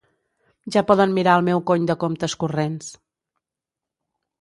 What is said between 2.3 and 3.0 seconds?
corrents.